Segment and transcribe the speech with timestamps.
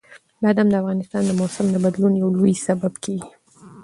[0.41, 3.29] بادام د افغانستان د موسم د بدلون یو لوی سبب کېږي.